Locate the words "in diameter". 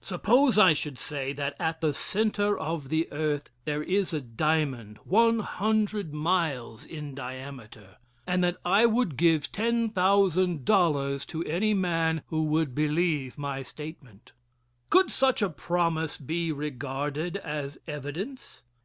6.86-7.96